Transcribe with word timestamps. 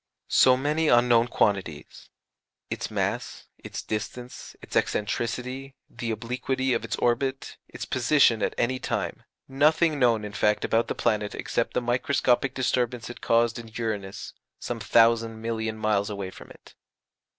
So 0.33 0.57
many 0.57 0.87
unknown 0.87 1.27
quantities: 1.27 2.09
its 2.71 2.89
mass, 2.89 3.45
its 3.59 3.83
distance, 3.83 4.55
its 4.59 4.75
excentricity, 4.75 5.75
the 5.91 6.09
obliquity 6.09 6.73
of 6.73 6.83
its 6.83 6.95
orbit, 6.95 7.57
its 7.67 7.85
position 7.85 8.41
at 8.41 8.55
any 8.57 8.79
time 8.79 9.21
nothing 9.47 9.99
known, 9.99 10.25
in 10.25 10.33
fact, 10.33 10.65
about 10.65 10.87
the 10.87 10.95
planet 10.95 11.35
except 11.35 11.75
the 11.75 11.81
microscopic 11.81 12.55
disturbance 12.55 13.11
it 13.11 13.21
caused 13.21 13.59
in 13.59 13.67
Uranus, 13.67 14.33
some 14.57 14.79
thousand 14.79 15.39
million 15.39 15.77
miles 15.77 16.09
away 16.09 16.31
from 16.31 16.49
it. 16.49 16.73